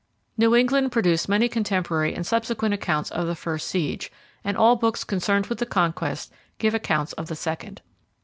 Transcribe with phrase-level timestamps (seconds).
[0.35, 4.11] New England produced many contemporary and subsequent accounts of the first siege,
[4.43, 7.83] and all books concerned with the Conquest give accounts of the second.